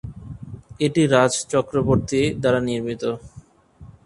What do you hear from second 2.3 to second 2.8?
দ্বারা